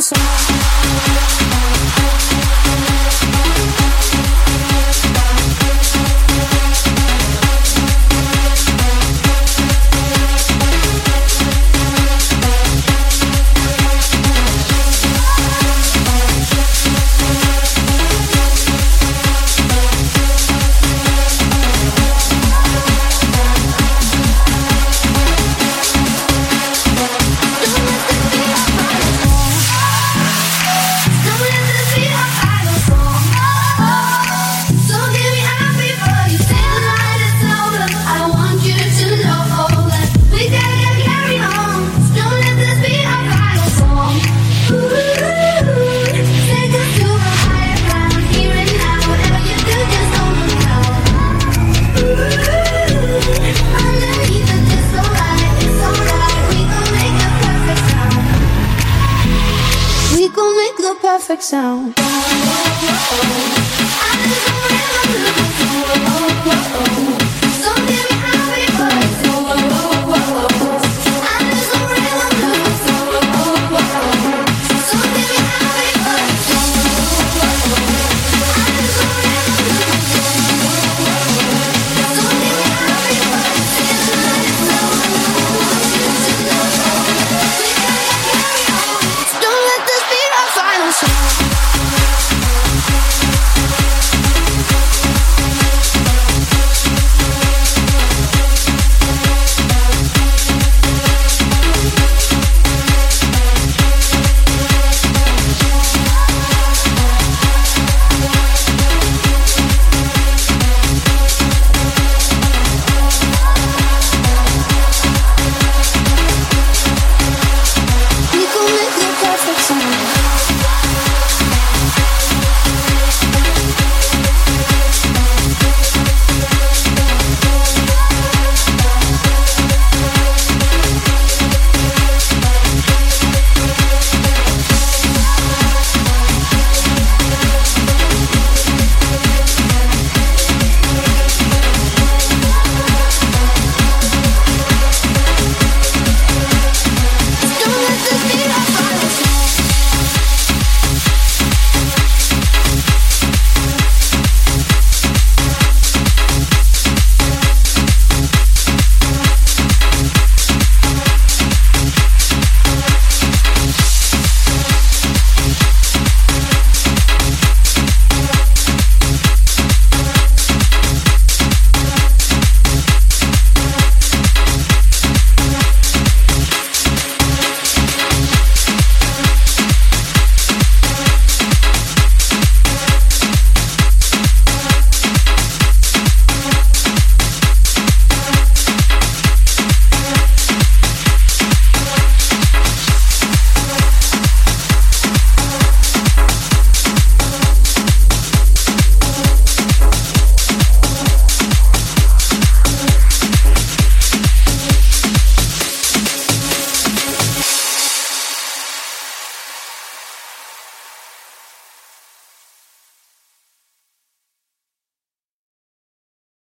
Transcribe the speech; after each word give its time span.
some 0.00 0.22
more. 0.22 0.37